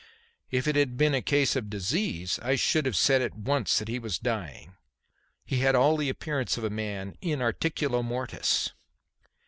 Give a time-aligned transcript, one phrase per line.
[0.49, 3.87] If it had been a case of disease, I should have said at once that
[3.87, 4.75] he was dying.
[5.45, 8.71] He had all the appearance of a man in articulo mortis.